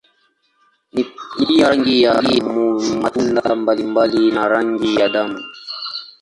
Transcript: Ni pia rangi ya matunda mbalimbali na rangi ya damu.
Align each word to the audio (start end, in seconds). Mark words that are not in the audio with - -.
Ni 0.93 1.03
pia 1.37 1.69
rangi 1.69 2.01
ya 2.01 2.21
matunda 3.01 3.55
mbalimbali 3.55 4.31
na 4.31 4.47
rangi 4.47 4.95
ya 4.95 5.09
damu. 5.09 5.39